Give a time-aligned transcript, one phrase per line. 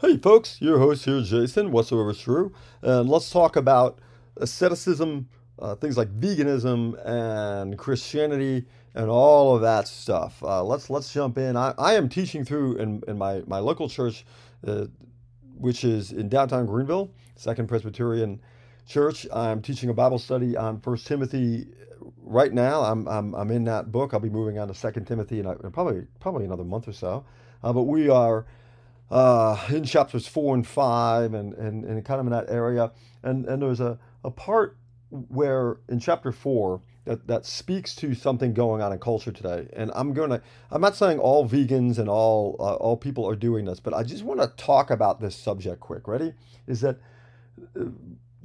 [0.00, 2.54] Hey, folks, your host here, Jason, whatsoever true.
[2.82, 3.98] And let's talk about
[4.36, 5.28] asceticism,
[5.58, 8.64] uh, things like veganism and Christianity
[8.94, 10.40] and all of that stuff.
[10.40, 11.56] Uh, let's let's jump in.
[11.56, 14.24] I, I am teaching through in, in my, my local church,
[14.64, 14.84] uh,
[15.56, 18.40] which is in downtown Greenville, Second Presbyterian
[18.86, 19.26] Church.
[19.32, 21.66] I'm teaching a Bible study on First Timothy
[22.22, 22.82] right now.
[22.82, 24.14] I'm, I'm, I'm in that book.
[24.14, 26.92] I'll be moving on to Second Timothy in, a, in probably probably another month or
[26.92, 27.24] so.
[27.64, 28.46] Uh, but we are
[29.10, 32.92] uh, in chapters four and five, and, and, and kind of in that area.
[33.22, 34.76] And and there's a, a part
[35.10, 39.66] where in chapter four that, that speaks to something going on in culture today.
[39.72, 43.64] And I'm gonna I'm not saying all vegans and all uh, all people are doing
[43.64, 46.06] this, but I just want to talk about this subject quick.
[46.06, 46.34] Ready?
[46.66, 46.98] Is that
[47.78, 47.84] uh,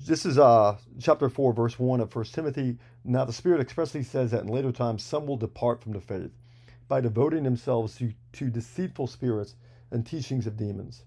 [0.05, 2.77] this is uh, chapter 4, verse 1 of 1 Timothy.
[3.05, 6.32] Now, the Spirit expressly says that in later times some will depart from the faith
[6.90, 9.55] by devoting themselves to, to deceitful spirits
[9.94, 11.06] and teachings of demons,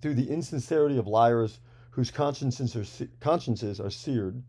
[0.00, 1.58] through the insincerity of liars
[1.90, 4.42] whose consciences are, consciences are seared,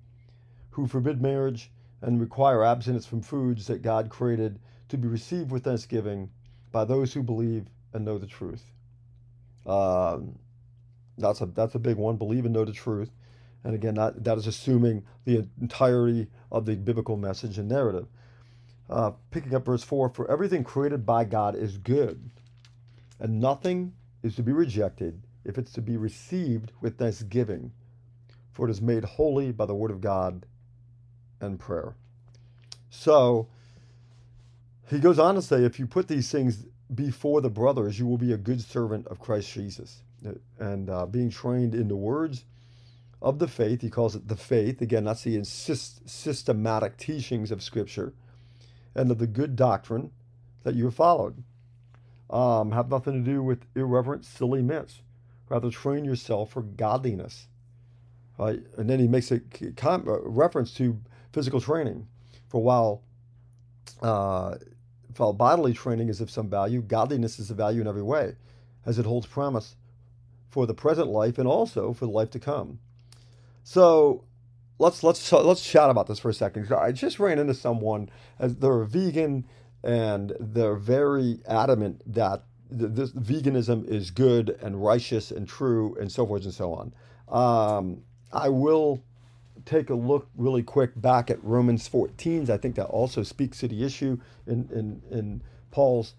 [0.72, 4.60] who forbid marriage and require abstinence from foods that God created
[4.90, 6.30] to be received with thanksgiving
[6.72, 8.72] by those who believe and know the truth.
[9.66, 10.38] Um,
[11.18, 12.18] that's a that's a big one.
[12.18, 13.10] Believe and know the truth,
[13.64, 18.08] and again, that, that is assuming the entirety of the biblical message and narrative.
[18.90, 22.30] Uh, picking up verse four: For everything created by God is good,
[23.20, 27.72] and nothing is to be rejected if it's to be received with thanksgiving,
[28.52, 30.46] for it is made holy by the word of God
[31.42, 31.96] and prayer.
[32.90, 33.48] So
[34.90, 38.18] he goes on to say, if you put these things before the brothers, you will
[38.18, 40.04] be a good servant of Christ Jesus.
[40.60, 42.44] And uh, being trained in the words
[43.22, 44.82] of the faith, he calls it the faith.
[44.82, 48.14] Again, that's the insist, systematic teachings of Scripture
[48.96, 50.12] and of the good doctrine
[50.64, 51.44] that you have followed
[52.30, 55.02] um, have nothing to do with irreverent, silly myths.
[55.50, 57.48] Rather, train yourself for godliness.
[58.38, 58.62] Right?
[58.78, 59.42] And then he makes a
[60.24, 61.00] reference to
[61.34, 62.08] physical training.
[62.48, 63.02] For while,
[64.02, 64.56] uh,
[65.18, 68.36] while bodily training is of some value, godliness is of value in every way,
[68.86, 69.76] as it holds promise
[70.50, 72.80] for the present life and also for the life to come.
[73.64, 74.24] So
[74.80, 76.72] let's let's let's chat about this for a second.
[76.74, 79.46] I just ran into someone as they're a vegan
[79.84, 86.26] and they're very adamant that this veganism is good and righteous and true and so
[86.26, 86.94] forth and so on.
[87.28, 89.02] Um, I will
[89.66, 92.50] take a look really quick back at Romans 14.
[92.50, 95.42] I think that also speaks to the issue in, in, in
[95.72, 96.14] Paul's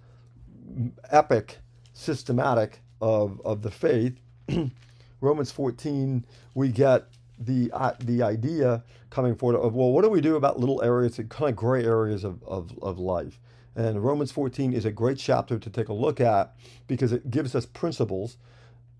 [1.10, 1.58] epic
[1.92, 4.18] systematic of, of the faith.
[5.20, 7.06] Romans 14, we get
[7.40, 11.18] the uh, the idea coming forward of well, what do we do about little areas,
[11.28, 13.40] kind of gray areas of, of, of life?
[13.74, 16.54] And Romans 14 is a great chapter to take a look at
[16.86, 18.36] because it gives us principles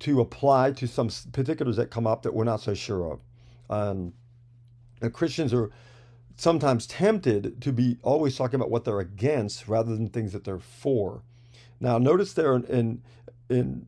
[0.01, 3.21] to apply to some particulars that come up that we're not so sure of.
[3.69, 4.15] Um,
[5.13, 5.71] Christians are
[6.37, 10.59] sometimes tempted to be always talking about what they're against rather than things that they're
[10.59, 11.23] for.
[11.81, 13.03] Now, notice there in
[13.49, 13.87] in,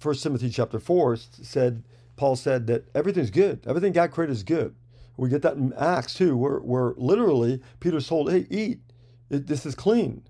[0.00, 1.84] 1 Timothy chapter 4 said
[2.16, 3.64] Paul said that everything's good.
[3.66, 4.74] Everything God created is good.
[5.16, 8.80] We get that in Acts too, where, where literally Peter's told, hey, eat.
[9.30, 10.22] It, this is clean.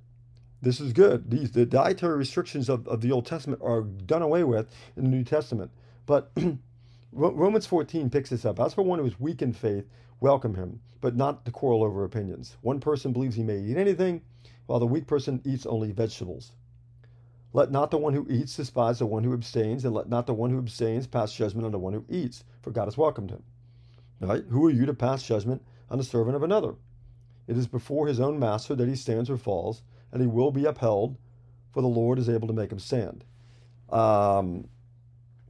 [0.60, 1.30] This is good.
[1.30, 5.10] These the dietary restrictions of, of the Old Testament are done away with in the
[5.10, 5.70] New Testament.
[6.06, 6.30] But
[7.12, 8.60] Romans 14 picks this up.
[8.60, 9.86] As for one who is weak in faith,
[10.20, 12.56] welcome him, but not to quarrel over opinions.
[12.62, 14.22] One person believes he may eat anything,
[14.66, 16.52] while the weak person eats only vegetables.
[17.52, 20.34] Let not the one who eats despise the one who abstains, and let not the
[20.34, 23.42] one who abstains pass judgment on the one who eats, for God has welcomed him.
[24.20, 24.44] Right?
[24.48, 26.74] Who are you to pass judgment on the servant of another?
[27.46, 29.82] It is before his own master that he stands or falls,
[30.12, 31.16] and he will be upheld,
[31.72, 33.24] for the Lord is able to make him stand.
[33.90, 34.68] Um,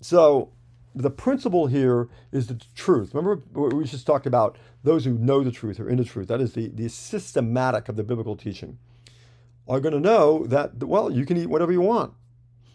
[0.00, 0.50] so
[0.94, 3.14] the principle here is the truth.
[3.14, 6.28] Remember, we just talked about those who know the truth or in the truth.
[6.28, 8.78] That is the, the systematic of the biblical teaching.
[9.68, 12.14] Are going to know that, well, you can eat whatever you want.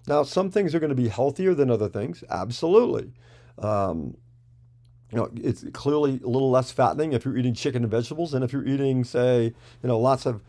[0.08, 3.12] Now, some things are going to be healthier than other things, absolutely.
[3.57, 4.16] Um,
[5.12, 8.44] you know, it's clearly a little less fattening if you're eating chicken and vegetables than
[8.44, 10.42] if you're eating, say, you know, lots of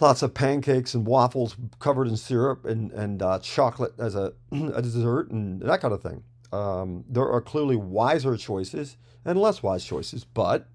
[0.00, 4.82] lots of pancakes and waffles covered in syrup and and uh, chocolate as a, a
[4.82, 6.22] dessert and that kind of thing.
[6.52, 10.68] Um, there are clearly wiser choices and less wise choices, but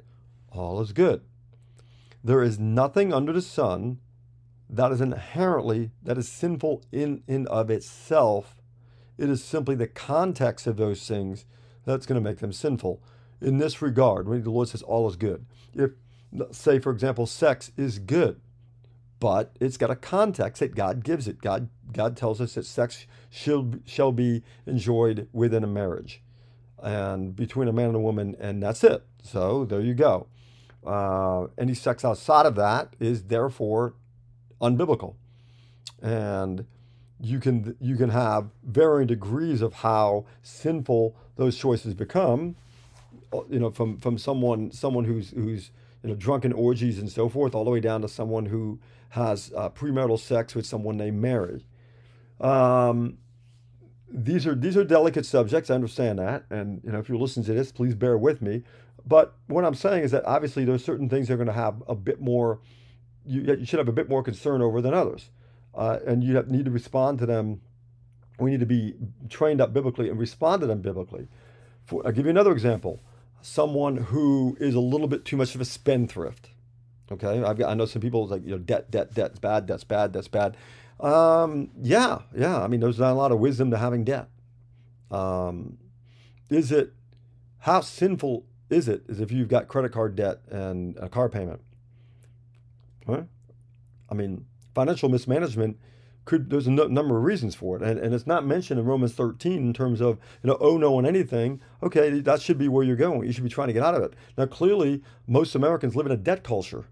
[0.51, 1.21] all is good.
[2.23, 3.99] There is nothing under the sun
[4.69, 8.55] that is inherently that is sinful in and of itself.
[9.17, 11.45] It is simply the context of those things
[11.85, 13.01] that's going to make them sinful.
[13.41, 15.91] In this regard, when the Lord says all is good, if
[16.51, 18.39] say for example sex is good,
[19.19, 21.41] but it's got a context that God gives it.
[21.41, 26.21] God God tells us that sex shall shall be enjoyed within a marriage,
[26.81, 29.05] and between a man and a woman, and that's it.
[29.21, 30.27] So there you go.
[30.85, 33.93] Uh, any sex outside of that is therefore
[34.63, 35.15] unbiblical,
[36.01, 36.65] and
[37.19, 42.55] you can you can have varying degrees of how sinful those choices become.
[43.49, 45.71] You know, from from someone someone who's who's
[46.03, 48.79] you know drunken orgies and so forth, all the way down to someone who
[49.09, 51.65] has uh, premarital sex with someone named Mary.
[52.41, 53.17] Um,
[54.09, 55.69] these are these are delicate subjects.
[55.69, 58.63] I understand that, and you know if you listen to this, please bear with me.
[59.05, 61.95] But what I'm saying is that obviously there's certain things they're going to have a
[61.95, 62.59] bit more.
[63.25, 65.29] You, you should have a bit more concern over than others,
[65.75, 67.61] uh, and you have, need to respond to them.
[68.39, 68.95] We need to be
[69.29, 71.27] trained up biblically and respond to them biblically.
[71.85, 73.01] For, I'll give you another example.
[73.41, 76.49] Someone who is a little bit too much of a spendthrift.
[77.11, 79.83] Okay, I've got, I know some people like you know debt, debt, debt's bad, that's
[79.83, 80.57] bad, that's bad.
[80.99, 82.61] Um, yeah, yeah.
[82.61, 84.29] I mean, there's not a lot of wisdom to having debt.
[85.11, 85.77] Um,
[86.49, 86.93] is it
[87.59, 89.03] how sinful is it?
[89.07, 91.61] Is if you've got credit card debt and a car payment?
[93.05, 93.23] Huh?
[94.09, 95.77] I mean, financial mismanagement
[96.25, 96.49] could.
[96.49, 99.57] There's a number of reasons for it, and, and it's not mentioned in Romans 13
[99.57, 101.61] in terms of you know oh no on anything.
[101.81, 103.25] Okay, that should be where you're going.
[103.25, 104.13] You should be trying to get out of it.
[104.37, 106.85] Now, clearly, most Americans live in a debt culture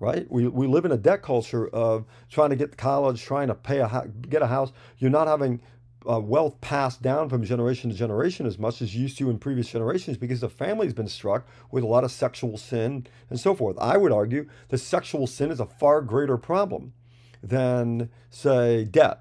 [0.00, 0.30] right?
[0.30, 3.54] We, we live in a debt culture of trying to get to college, trying to
[3.54, 4.72] pay a get a house.
[4.98, 5.60] You're not having
[6.08, 9.68] uh, wealth passed down from generation to generation as much as used to in previous
[9.68, 13.76] generations because the family's been struck with a lot of sexual sin and so forth.
[13.78, 16.92] I would argue that sexual sin is a far greater problem
[17.42, 19.20] than, say, debt.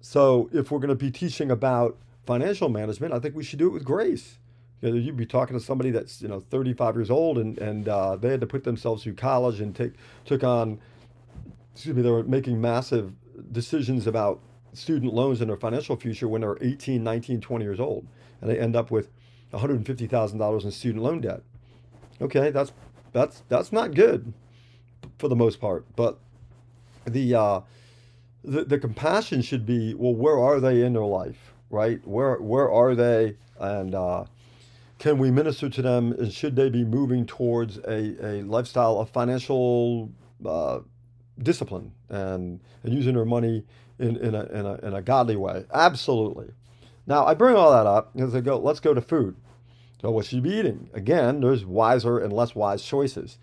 [0.00, 3.68] So if we're going to be teaching about financial management, I think we should do
[3.68, 4.38] it with grace.
[4.80, 7.88] You know, you'd be talking to somebody that's you know 35 years old and and
[7.88, 9.92] uh, they had to put themselves through college and take
[10.26, 10.78] took on
[11.72, 13.14] excuse me they were making massive
[13.50, 14.40] decisions about
[14.74, 18.06] student loans and their financial future when they're 18 19 20 years old
[18.40, 19.08] and they end up with
[19.52, 21.42] $150,000 in student loan debt.
[22.20, 22.72] Okay that's
[23.12, 24.32] that's that's not good
[25.18, 26.18] for the most part but
[27.06, 27.60] the uh,
[28.42, 32.06] the, the compassion should be well where are they in their life right?
[32.06, 33.36] Where where are they?
[33.58, 34.24] And uh,
[34.98, 36.12] can we minister to them?
[36.12, 40.10] And should they be moving towards a, a lifestyle of financial
[40.46, 40.80] uh,
[41.42, 43.64] discipline and, and using their money
[43.98, 45.64] in, in, a, in, a, in a godly way?
[45.72, 46.50] Absolutely.
[47.06, 49.36] Now, I bring all that up because I go, let's go to food.
[50.00, 50.90] So, what should you be eating?
[50.92, 53.38] Again, there's wiser and less wise choices.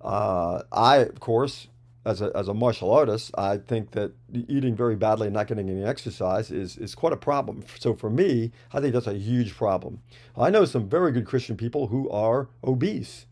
[0.00, 1.68] Uh, I, of course,
[2.06, 5.68] as a, as a martial artist, I think that eating very badly and not getting
[5.68, 7.64] any exercise is, is quite a problem.
[7.80, 10.00] So for me, I think that's a huge problem.
[10.36, 13.26] I know some very good Christian people who are obese,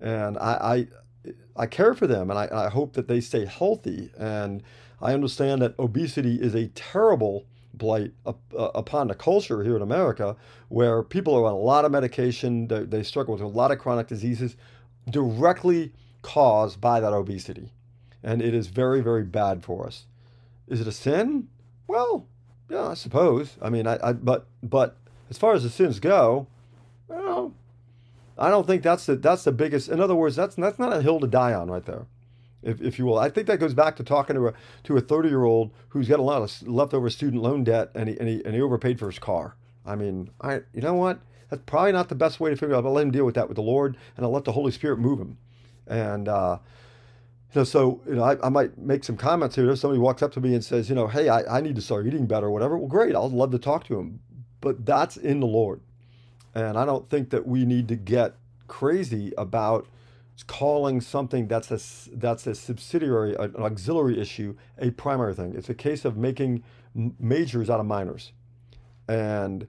[0.00, 0.86] and I,
[1.24, 4.12] I, I care for them, and I, I hope that they stay healthy.
[4.16, 4.62] And
[5.04, 9.82] I understand that obesity is a terrible blight up, uh, upon the culture here in
[9.82, 10.36] America,
[10.68, 13.78] where people are on a lot of medication, they, they struggle with a lot of
[13.78, 14.56] chronic diseases
[15.10, 15.92] directly
[16.22, 17.70] caused by that obesity
[18.24, 20.06] and it is very, very bad for us.
[20.66, 21.48] Is it a sin?
[21.86, 22.26] Well,
[22.70, 23.56] yeah, I suppose.
[23.60, 24.96] I mean, I, I but but
[25.28, 26.48] as far as the sins go,
[27.06, 27.52] well,
[28.38, 29.90] I don't think that's the that's the biggest.
[29.90, 32.06] In other words, that's that's not a hill to die on right there,
[32.64, 33.18] if, if you will.
[33.18, 36.08] I think that goes back to talking to a to a thirty year old who's
[36.08, 38.98] got a lot of leftover student loan debt and he, and he and he overpaid
[38.98, 39.56] for his car.
[39.86, 41.20] I mean, I you know what?
[41.50, 42.84] That's probably not the best way to figure out.
[42.84, 44.98] I'll let him deal with that with the Lord, and I'll let the Holy Spirit
[44.98, 45.38] move him.
[45.86, 46.58] And uh,
[47.54, 49.70] you know, so you know, I, I might make some comments here.
[49.70, 51.82] If somebody walks up to me and says, you know, hey, I, I need to
[51.82, 53.14] start eating better or whatever, well, great.
[53.14, 54.20] I'll love to talk to him.
[54.60, 55.80] But that's in the Lord.
[56.54, 58.34] And I don't think that we need to get
[58.66, 59.86] crazy about
[60.42, 65.54] calling something that's a, that's a subsidiary, an auxiliary issue, a primary thing.
[65.54, 66.64] It's a case of making
[66.94, 68.32] majors out of minors.
[69.08, 69.66] And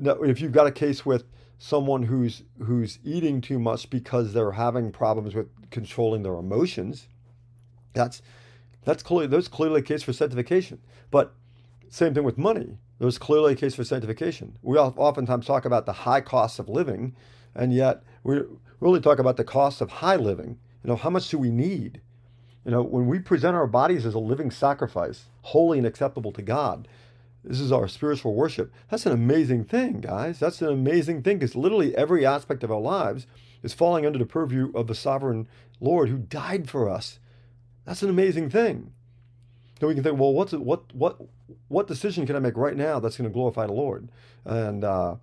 [0.00, 1.24] if you've got a case with
[1.58, 7.08] someone who's who's eating too much because they're having problems with controlling their emotions,
[7.92, 8.22] that's
[8.84, 10.80] that's clearly there's clearly a case for sanctification.
[11.10, 11.34] But
[11.88, 12.78] same thing with money.
[12.98, 14.56] There's clearly a case for sanctification.
[14.62, 17.14] We oftentimes talk about the high costs of living,
[17.54, 18.40] and yet we
[18.84, 20.58] really talk about the cost of high living.
[20.82, 22.02] You know, how much do we need?
[22.66, 26.42] You know, when we present our bodies as a living sacrifice, holy and acceptable to
[26.42, 26.86] God,
[27.42, 28.72] this is our spiritual worship.
[28.90, 30.38] That's an amazing thing, guys.
[30.38, 33.26] That's an amazing thing because literally every aspect of our lives
[33.62, 35.48] is falling under the purview of the sovereign
[35.80, 37.18] Lord who died for us.
[37.86, 38.92] That's an amazing thing.
[39.80, 41.20] Then we can think, well, what's what what
[41.68, 44.08] what decision can I make right now that's going to glorify the Lord?
[44.44, 45.16] And uh,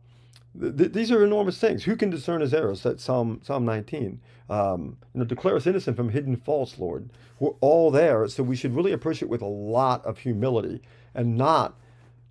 [0.60, 1.84] Th- these are enormous things.
[1.84, 2.84] Who can discern his errors?
[2.84, 4.20] That's Psalm Psalm 19.
[4.50, 7.10] Um, you know, declare us innocent from hidden faults, Lord.
[7.40, 10.82] We're all there, so we should really approach it with a lot of humility
[11.16, 11.80] and not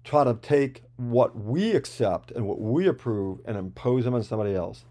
[0.04, 4.54] try to take what we accept and what we approve and impose them on somebody
[4.54, 4.84] else.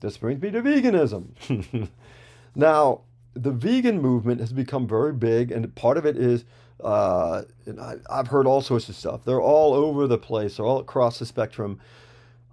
[0.00, 1.88] This brings me to veganism.
[2.54, 3.02] now,
[3.34, 6.44] the vegan movement has become very big, and part of it is
[6.82, 7.42] uh,
[7.80, 9.24] I, have heard all sorts of stuff.
[9.24, 10.56] They're all over the place.
[10.56, 11.80] They're all across the spectrum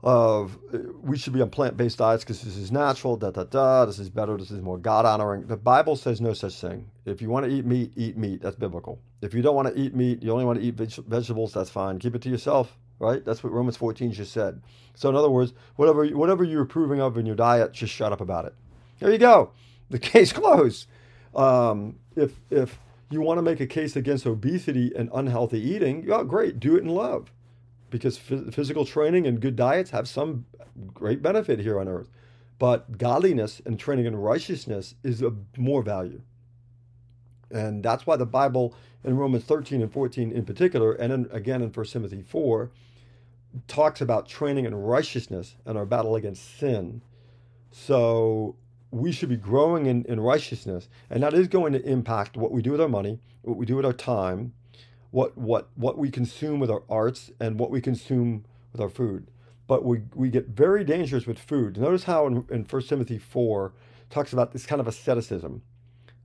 [0.03, 3.17] of uh, we should be on plant-based diets because this is natural.
[3.17, 3.85] Da da da.
[3.85, 4.37] This is better.
[4.37, 5.47] This is more God honoring.
[5.47, 6.89] The Bible says no such thing.
[7.05, 8.41] If you want to eat meat, eat meat.
[8.41, 8.99] That's biblical.
[9.21, 11.53] If you don't want to eat meat, you only want to eat veg- vegetables.
[11.53, 11.97] That's fine.
[11.99, 12.77] Keep it to yourself.
[12.99, 13.25] Right.
[13.25, 14.61] That's what Romans 14 just said.
[14.93, 18.21] So in other words, whatever whatever you're approving of in your diet, just shut up
[18.21, 18.53] about it.
[18.99, 19.51] There you go.
[19.89, 20.87] The case closed.
[21.35, 26.23] Um, if if you want to make a case against obesity and unhealthy eating, yeah,
[26.23, 27.31] great, do it in love.
[27.95, 30.45] Because physical training and good diets have some
[30.93, 32.09] great benefit here on earth.
[32.59, 36.21] But godliness and training in righteousness is of more value.
[37.49, 38.75] And that's why the Bible
[39.05, 42.69] in Romans 13 and 14 in particular, and in, again in 1 Timothy 4,
[43.69, 47.01] talks about training in righteousness and our battle against sin.
[47.71, 48.57] So
[48.91, 52.61] we should be growing in, in righteousness, and that is going to impact what we
[52.61, 54.53] do with our money, what we do with our time,
[55.15, 58.43] what what what we consume with our arts, and what we consume
[58.73, 59.31] with our food.
[59.65, 61.77] But we, we get very dangerous with food.
[61.77, 63.73] Notice how in, in 1 Timothy 4
[64.09, 65.61] talks about this kind of asceticism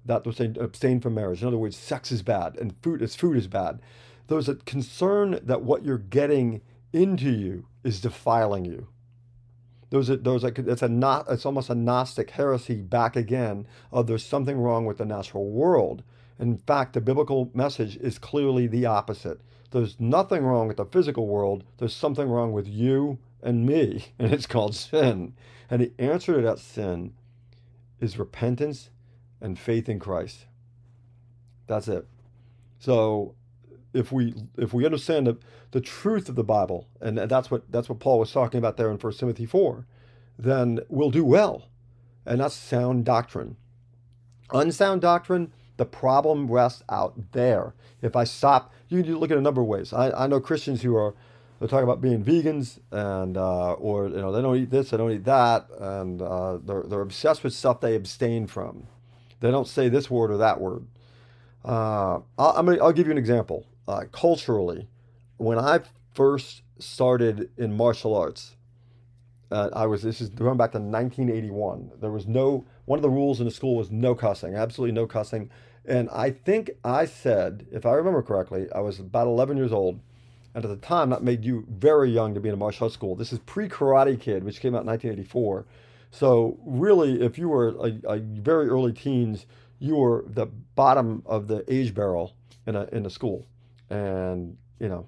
[0.04, 1.40] that they're saying abstain from marriage.
[1.40, 3.80] In other words, sex is bad and food is food is bad.
[4.26, 6.61] There's a concern that what you're getting
[6.92, 8.88] into you is defiling you.
[9.90, 14.09] There's a, there's like it's a not it's almost a Gnostic heresy back again of
[14.09, 16.02] there's something wrong with the natural world.
[16.40, 19.42] In fact, the biblical message is clearly the opposite.
[19.70, 21.64] There's nothing wrong with the physical world.
[21.76, 25.35] There's something wrong with you and me, and it's called sin.
[25.68, 27.12] And the answer to that sin
[28.00, 28.88] is repentance
[29.40, 30.47] and faith in Christ.
[31.66, 32.09] That's it.
[32.78, 33.35] So
[33.92, 35.38] if we if we understand the,
[35.73, 38.90] the truth of the Bible, and that's what that's what Paul was talking about there
[38.90, 39.87] in 1 Timothy 4,
[40.38, 41.68] then we'll do well.
[42.25, 43.56] And that's sound doctrine.
[44.52, 47.72] Unsound doctrine, the problem rests out there.
[48.02, 49.94] If I stop, you can look at a number of ways.
[49.94, 51.14] I, I know Christians who are
[51.58, 54.99] they're talking about being vegans and uh, or you know they don't eat this, they
[54.99, 58.88] don't eat that, and uh, they're they're obsessed with stuff they abstain from.
[59.40, 60.84] They don't say this word or that word.
[61.64, 64.87] Uh, I'll, I'm gonna, I'll give you an example uh, culturally,
[65.38, 65.80] when I
[66.12, 68.54] first started in martial arts,
[69.50, 71.92] uh, I was this is going back to 1981.
[72.00, 75.06] There was no one of the rules in the school was no cussing, absolutely no
[75.06, 75.50] cussing.
[75.84, 80.00] And I think I said, if I remember correctly, I was about 11 years old,
[80.54, 82.94] and at the time that made you very young to be in a martial arts
[82.94, 83.14] school.
[83.14, 85.66] This is pre Karate Kid, which came out in 1984.
[86.10, 89.46] So really, if you were a, a very early teens,
[89.78, 92.34] you were the bottom of the age barrel
[92.66, 93.46] in a in a school
[93.90, 95.06] and you know,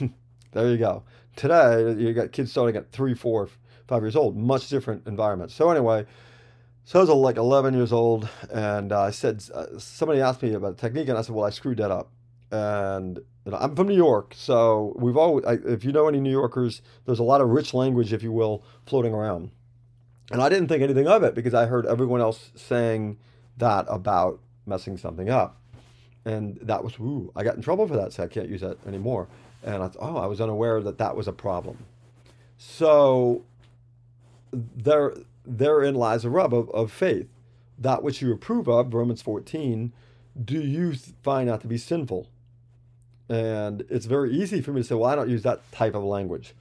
[0.52, 1.04] there you go.
[1.36, 3.48] Today you got kids starting at three, four,
[3.86, 5.52] five years old, much different environment.
[5.52, 6.06] So anyway,
[6.88, 10.54] so I was like 11 years old, and uh, I said uh, somebody asked me
[10.54, 12.10] about the technique, and I said, well, I screwed that up.
[12.50, 16.18] And you know, I'm from New York, so we've always, I, if you know any
[16.18, 19.50] New Yorkers, there's a lot of rich language, if you will, floating around.
[20.30, 23.18] And I didn't think anything of it because I heard everyone else saying
[23.58, 25.60] that about messing something up
[26.24, 28.78] and that was ooh, I got in trouble for that, so I can't use that
[28.86, 29.28] anymore.
[29.62, 31.84] And I thought, oh, I was unaware that that was a problem.
[32.56, 33.44] So
[34.52, 35.14] there,
[35.48, 37.28] therein lies a rub of, of faith.
[37.78, 39.92] That which you approve of, Romans 14,
[40.44, 42.28] do you find that to be sinful?
[43.28, 46.02] And it's very easy for me to say, well, I don't use that type of
[46.02, 46.54] language.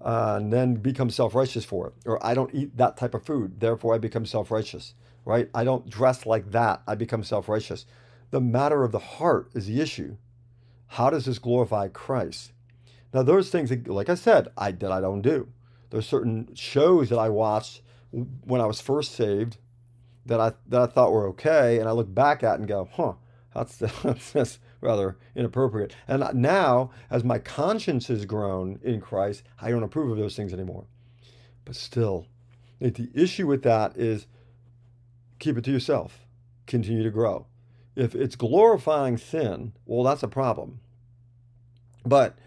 [0.00, 1.92] Uh, and then become self righteous for it.
[2.06, 4.94] Or I don't eat that type of food, therefore I become self righteous,
[5.26, 5.50] right?
[5.54, 7.84] I don't dress like that, I become self righteous.
[8.30, 10.16] The matter of the heart is the issue.
[10.86, 12.52] How does this glorify Christ?
[13.12, 15.48] Now, those things, like I said, I that I don't do.
[15.90, 17.82] There's certain shows that I watched
[18.12, 19.58] when I was first saved
[20.26, 23.14] that I that I thought were okay, and I look back at and go, "Huh,
[23.54, 29.70] that's that's, that's rather inappropriate." And now, as my conscience has grown in Christ, I
[29.70, 30.86] don't approve of those things anymore.
[31.64, 32.26] But still,
[32.80, 34.26] the issue with that is
[35.38, 36.26] keep it to yourself.
[36.66, 37.46] Continue to grow.
[37.96, 40.80] If it's glorifying sin, well, that's a problem.
[42.06, 42.38] But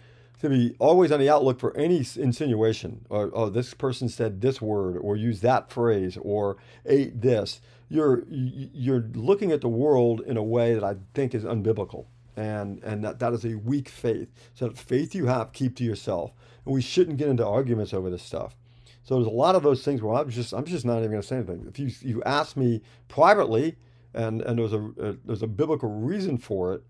[0.44, 4.62] to be always on the outlook for any insinuation, or oh, this person said this
[4.62, 10.36] word, or used that phrase, or ate this, you're you're looking at the world in
[10.36, 14.30] a way that I think is unbiblical, and and that, that is a weak faith.
[14.54, 16.34] So the faith you have, keep to yourself.
[16.66, 18.56] and we shouldn't get into arguments over this stuff.
[19.04, 21.22] So there's a lot of those things where I'm just I'm just not even going
[21.22, 21.66] to say anything.
[21.70, 23.78] If you you ask me privately,
[24.14, 26.84] and and there's a, a there's a biblical reason for it,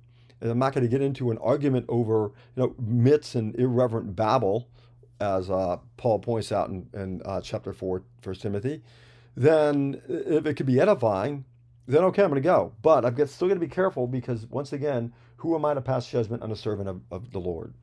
[0.43, 4.15] and I'm not going to get into an argument over you know myths and irreverent
[4.15, 4.69] babble,
[5.19, 8.83] as uh, Paul points out in, in uh, chapter four, First Timothy.
[9.35, 11.45] Then if it could be edifying,
[11.87, 12.73] then okay, I'm going to go.
[12.83, 15.81] But I've got still got to be careful because once again, who am I to
[15.81, 17.73] pass judgment on a servant of, of the Lord?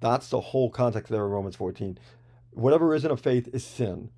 [0.00, 1.98] That's the whole context there of Romans 14
[2.54, 4.10] whatever isn't of faith is sin.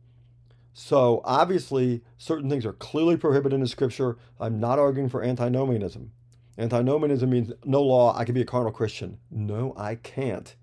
[0.72, 4.18] So obviously, certain things are clearly prohibited in Scripture.
[4.38, 6.12] I'm not arguing for antinomianism.
[6.58, 8.16] Antinomianism means no law.
[8.16, 9.18] I can be a carnal Christian.
[9.30, 10.54] No, I can't.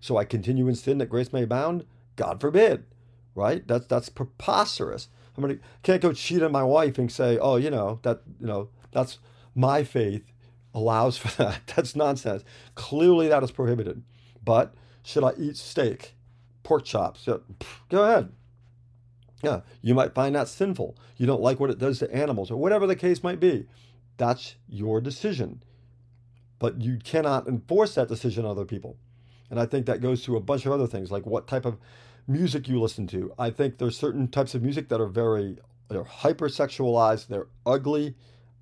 [0.00, 1.84] So I continue in sin that grace may abound.
[2.16, 2.84] God forbid,
[3.34, 3.66] right?
[3.66, 5.08] That's that's preposterous.
[5.36, 8.46] I'm gonna can't go cheat on my wife and say, oh, you know that you
[8.46, 9.18] know that's
[9.54, 10.32] my faith
[10.72, 11.66] allows for that.
[11.74, 12.44] That's nonsense.
[12.74, 14.02] Clearly, that is prohibited.
[14.44, 16.14] But should I eat steak?
[16.64, 17.28] pork chops.
[17.88, 18.32] Go ahead.
[19.42, 20.96] Yeah, you might find that sinful.
[21.16, 23.66] You don't like what it does to animals or whatever the case might be.
[24.16, 25.62] That's your decision.
[26.58, 28.96] But you cannot enforce that decision on other people.
[29.50, 31.78] And I think that goes to a bunch of other things, like what type of
[32.26, 33.32] music you listen to.
[33.38, 38.14] I think there's certain types of music that are very they're hypersexualized, they're ugly,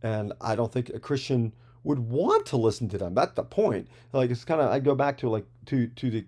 [0.02, 1.54] and I don't think a Christian
[1.84, 3.14] would want to listen to them.
[3.14, 3.88] That's the point.
[4.12, 6.26] Like it's kind of I go back to like to to the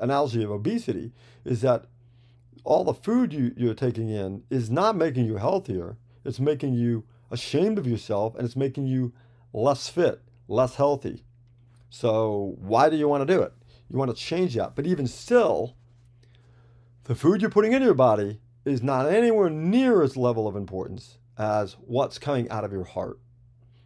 [0.00, 1.12] analogy of obesity
[1.44, 1.84] is that
[2.64, 5.96] all the food you, you're taking in is not making you healthier.
[6.24, 9.12] It's making you ashamed of yourself and it's making you
[9.52, 11.24] less fit, less healthy.
[11.88, 13.52] So, why do you want to do it?
[13.88, 14.76] You want to change that.
[14.76, 15.74] But even still,
[17.04, 21.18] the food you're putting into your body is not anywhere near as level of importance
[21.36, 23.18] as what's coming out of your heart.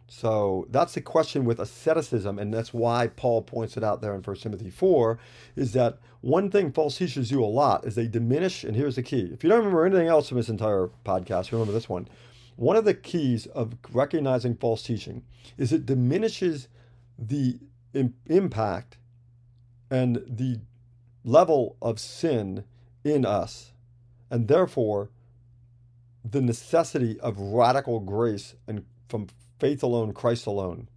[0.07, 4.21] So that's the question with asceticism, and that's why Paul points it out there in
[4.21, 5.17] 1 Timothy 4,
[5.55, 9.03] is that one thing false teachers do a lot is they diminish, and here's the
[9.03, 9.29] key.
[9.33, 12.07] If you don't remember anything else from this entire podcast, remember this one.
[12.55, 15.23] One of the keys of recognizing false teaching
[15.57, 16.67] is it diminishes
[17.17, 17.59] the
[17.93, 18.97] impact
[19.91, 20.59] and the
[21.23, 22.63] level of sin
[23.03, 23.71] in us,
[24.29, 25.09] and therefore
[26.23, 29.27] the necessity of radical grace and from
[29.59, 30.87] faith alone, Christ alone.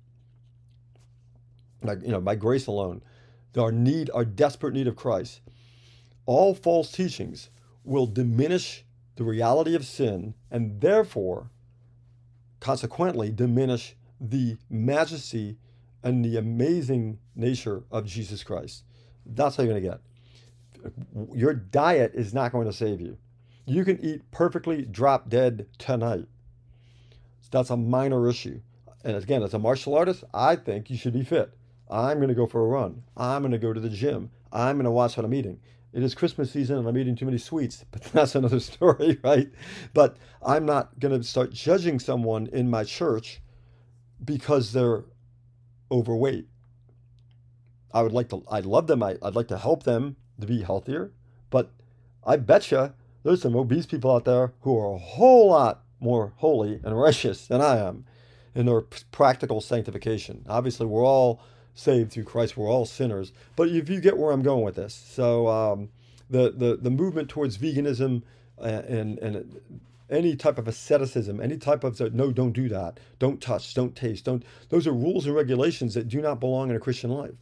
[1.83, 3.03] Like, you know, by grace alone.
[3.57, 5.41] Our need, our desperate need of Christ.
[6.27, 7.51] All false teachings
[7.85, 8.85] will diminish
[9.19, 11.51] the reality of sin and therefore,
[12.61, 15.59] consequently, diminish the majesty
[16.03, 18.85] and the amazing nature of Jesus Christ.
[19.27, 20.01] That's how you're going to get.
[21.37, 23.19] Your diet is not going to save you.
[23.67, 26.27] You can eat perfectly drop dead tonight
[27.51, 28.61] that's a minor issue.
[29.05, 31.53] And again, as a martial artist, I think you should be fit.
[31.91, 33.03] I'm going to go for a run.
[33.17, 34.31] I'm going to go to the gym.
[34.53, 35.61] I'm going to watch what I'm eating.
[35.93, 39.51] It is Christmas season and I'm eating too many sweets, but that's another story, right?
[39.95, 43.41] But I'm not going to start judging someone in my church
[44.25, 45.05] because they're
[45.91, 46.47] overweight.
[47.93, 49.03] I would like to, I love them.
[49.03, 51.13] I, would like to help them to be healthier,
[51.51, 51.73] but
[52.25, 56.81] I betcha there's some obese people out there who are a whole lot more holy
[56.85, 58.05] and righteous than I am
[58.55, 60.45] in their practical sanctification.
[60.49, 61.41] Obviously, we're all
[61.79, 62.57] saved through Christ.
[62.57, 63.33] We're all sinners.
[63.55, 65.91] But if you get where I'm going with this, so um,
[66.29, 68.23] the, the the movement towards veganism
[68.61, 69.61] and, and, and
[70.11, 74.25] any type of asceticism, any type of no, don't do that, don't touch, don't taste,
[74.25, 74.43] don't.
[74.71, 77.35] Those are rules and regulations that do not belong in a Christian life.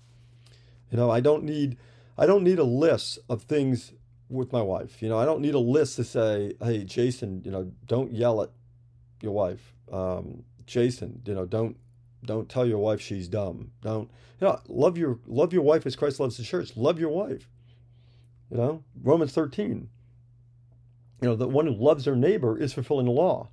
[0.90, 1.78] You know, I don't need
[2.18, 3.92] I don't need a list of things
[4.28, 5.02] with my wife.
[5.02, 8.42] You know, I don't need a list to say, "Hey, Jason, you know, don't yell
[8.42, 8.50] at
[9.22, 11.78] your wife." Um, Jason, you know, don't
[12.24, 13.72] don't tell your wife she's dumb.
[13.82, 14.60] Don't you know?
[14.68, 16.76] Love your love your wife as Christ loves the church.
[16.76, 17.48] Love your wife.
[18.50, 19.88] You know, Romans thirteen.
[21.22, 23.48] You know, the one who loves their neighbor is fulfilling the law.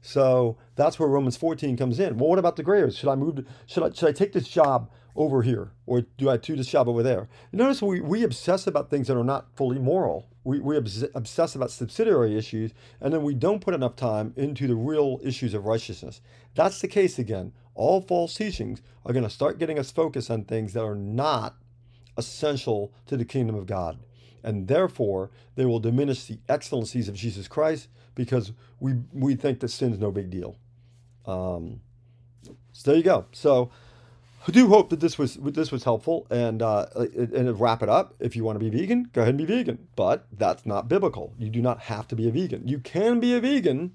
[0.00, 2.18] So that's where Romans 14 comes in.
[2.18, 3.36] Well, what about the gray Should I move?
[3.36, 6.68] To, should I should I take this job over here, or do I do this
[6.68, 7.28] job over there?
[7.52, 10.28] notice we, we obsess about things that are not fully moral.
[10.44, 14.76] We, we obsess about subsidiary issues, and then we don't put enough time into the
[14.76, 16.20] real issues of righteousness.
[16.54, 17.52] That's the case again.
[17.78, 21.54] All false teachings are going to start getting us focused on things that are not
[22.16, 23.98] essential to the kingdom of God.
[24.42, 29.68] And therefore, they will diminish the excellencies of Jesus Christ because we, we think that
[29.68, 30.56] sin's no big deal.
[31.24, 31.80] Um,
[32.72, 33.26] so there you go.
[33.32, 33.70] So,
[34.46, 38.14] I do hope that this was this was helpful, and uh, and wrap it up,
[38.18, 39.88] if you want to be vegan, go ahead and be vegan.
[39.94, 41.34] But that's not biblical.
[41.38, 42.66] You do not have to be a vegan.
[42.66, 43.92] You can be a vegan,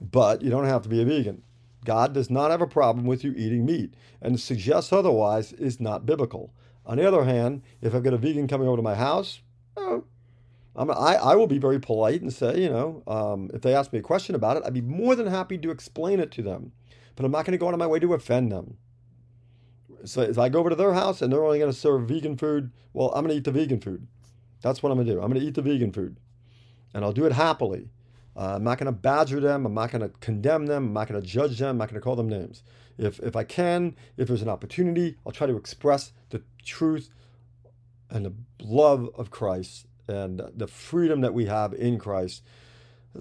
[0.00, 1.42] but you don't have to be a vegan.
[1.84, 5.80] God does not have a problem with you eating meat, and to suggest otherwise is
[5.80, 6.52] not biblical.
[6.86, 9.40] On the other hand, if I've got a vegan coming over to my house,
[9.76, 10.04] oh,
[10.74, 13.98] I, I will be very polite and say, you know, um, if they ask me
[13.98, 16.72] a question about it, I'd be more than happy to explain it to them.
[17.14, 18.78] But I'm not going to go out of my way to offend them.
[20.04, 22.36] So if I go over to their house and they're only going to serve vegan
[22.36, 24.06] food, well, I'm going to eat the vegan food.
[24.62, 25.20] That's what I'm going to do.
[25.20, 26.16] I'm going to eat the vegan food.
[26.94, 27.90] And I'll do it happily.
[28.36, 29.66] Uh, I'm not going to badger them.
[29.66, 30.86] I'm not going to condemn them.
[30.86, 31.70] I'm not going to judge them.
[31.70, 32.62] I'm not going to call them names.
[32.98, 37.10] If, if I can, if there's an opportunity, I'll try to express the truth
[38.10, 42.42] and the love of Christ and the freedom that we have in Christ.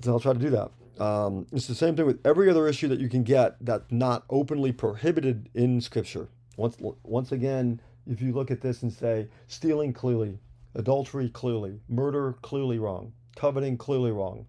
[0.02, 0.72] So I'll try to do that.
[1.04, 4.24] Um, it's the same thing with every other issue that you can get that's not
[4.30, 6.28] openly prohibited in Scripture.
[6.58, 10.40] Once, once again, if you look at this and say stealing clearly,
[10.76, 14.46] adultery clearly, murder clearly wrong, coveting clearly wrong,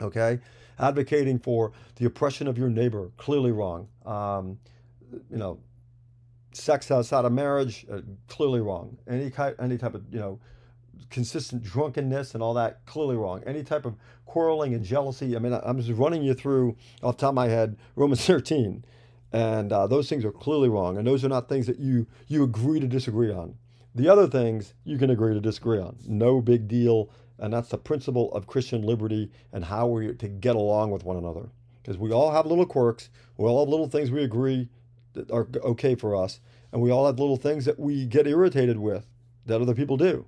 [0.00, 0.38] okay,
[0.78, 4.58] advocating for the oppression of your neighbor clearly wrong, um,
[5.30, 5.58] you know,
[6.52, 10.38] sex outside of marriage uh, clearly wrong, any kind, any type of you know
[11.10, 13.42] consistent drunkenness and all that clearly wrong.
[13.46, 17.20] Any type of quarreling and jealousy i mean i'm just running you through off the
[17.22, 18.84] top of my head romans 13
[19.32, 22.42] and uh, those things are clearly wrong and those are not things that you you
[22.42, 23.54] agree to disagree on.
[23.94, 25.96] The other things you can agree to disagree on.
[26.06, 30.56] No big deal and that's the principle of christian liberty and how we're to get
[30.56, 31.48] along with one another
[31.82, 34.68] because we all have little quirks we all have little things we agree
[35.14, 36.40] that are okay for us
[36.72, 39.06] and we all have little things that we get irritated with
[39.46, 40.26] that other people do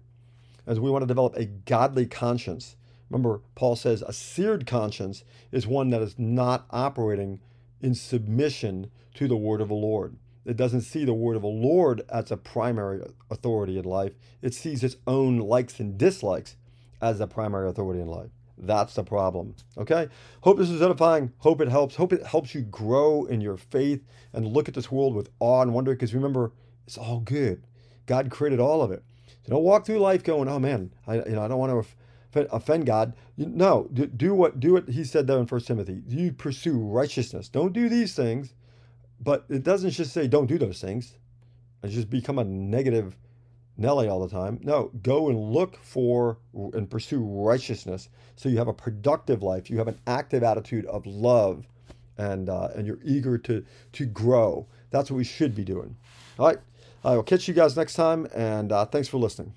[0.69, 2.77] as we want to develop a godly conscience.
[3.11, 7.41] Remember, Paul says a seared conscience is one that is not operating
[7.81, 10.17] in submission to the word of the Lord.
[10.45, 14.13] It doesn't see the word of the Lord as a primary authority in life.
[14.43, 16.57] It sees its own likes and dislikes
[17.01, 18.31] as the primary authority in life.
[18.61, 19.55] That's the problem.
[19.77, 20.09] Okay?
[20.41, 21.33] Hope this is edifying.
[21.39, 21.95] Hope it helps.
[21.95, 25.63] Hope it helps you grow in your faith and look at this world with awe
[25.63, 26.53] and wonder because remember,
[26.87, 27.63] it's all good.
[28.07, 29.05] God created all of it.
[29.45, 31.87] So don't walk through life going, "Oh man, I you know I don't want
[32.33, 36.03] to offend God." No, do, what do what He said there in First Timothy.
[36.09, 37.49] You pursue righteousness.
[37.49, 38.55] Don't do these things,
[39.21, 41.15] but it doesn't just say don't do those things,
[41.83, 43.17] and just become a negative
[43.79, 44.59] Nelly all the time.
[44.63, 49.71] No, go and look for and pursue righteousness, so you have a productive life.
[49.71, 51.67] You have an active attitude of love,
[52.19, 54.67] and uh, and you're eager to to grow.
[54.91, 55.97] That's what we should be doing.
[56.39, 56.59] All right.
[57.05, 59.55] I will catch you guys next time, and uh, thanks for listening.